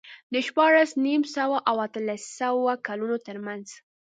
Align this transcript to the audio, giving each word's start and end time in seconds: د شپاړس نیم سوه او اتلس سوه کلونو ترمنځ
د 0.33 0.35
شپاړس 0.47 0.89
نیم 1.05 1.21
سوه 1.35 1.57
او 1.69 1.75
اتلس 1.85 2.21
سوه 2.39 2.71
کلونو 2.87 3.15
ترمنځ 3.27 3.65